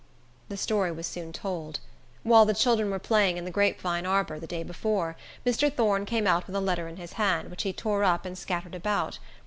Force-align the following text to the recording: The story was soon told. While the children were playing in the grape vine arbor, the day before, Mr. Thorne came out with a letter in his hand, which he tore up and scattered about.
The 0.49 0.57
story 0.57 0.91
was 0.91 1.05
soon 1.05 1.31
told. 1.31 1.79
While 2.23 2.45
the 2.45 2.55
children 2.55 2.89
were 2.89 2.97
playing 2.97 3.37
in 3.37 3.45
the 3.45 3.51
grape 3.51 3.79
vine 3.79 4.03
arbor, 4.03 4.39
the 4.39 4.47
day 4.47 4.63
before, 4.63 5.15
Mr. 5.45 5.71
Thorne 5.71 6.07
came 6.07 6.25
out 6.25 6.47
with 6.47 6.55
a 6.55 6.59
letter 6.59 6.87
in 6.87 6.97
his 6.97 7.13
hand, 7.21 7.51
which 7.51 7.61
he 7.61 7.71
tore 7.71 8.03
up 8.03 8.25
and 8.25 8.35
scattered 8.35 8.73
about. 8.73 9.19